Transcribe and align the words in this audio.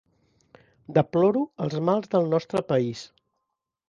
Deploro 0.95 1.43
els 1.65 1.75
mals 1.89 2.09
del 2.15 2.25
nostre 2.31 2.63
país. 2.73 3.05